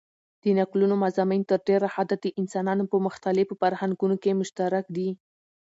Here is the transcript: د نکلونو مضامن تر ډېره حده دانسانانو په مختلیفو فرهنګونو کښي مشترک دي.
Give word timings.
د 0.43 0.45
نکلونو 0.59 0.95
مضامن 1.03 1.41
تر 1.49 1.59
ډېره 1.67 1.87
حده 1.95 2.15
دانسانانو 2.23 2.83
په 2.91 2.97
مختلیفو 3.07 3.53
فرهنګونو 3.61 4.15
کښي 4.23 4.33
مشترک 4.41 4.85
دي. 4.95 5.09